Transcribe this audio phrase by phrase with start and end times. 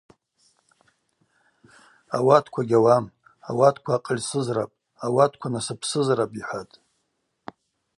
[2.17, 3.05] Ауатква гьауам,
[3.49, 6.75] ауатква акъыльсызрапӏ, ауатква насыпсызрапӏ,– йхӏватӏ.